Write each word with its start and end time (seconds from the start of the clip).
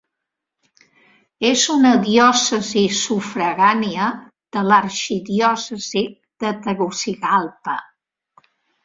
És 1.49 1.65
una 1.73 1.91
diòcesi 2.07 2.83
sufragània 2.99 4.07
de 4.57 4.63
l'arxidiòcesi 4.71 6.03
de 6.45 6.55
Tegucigalpa. 6.65 7.77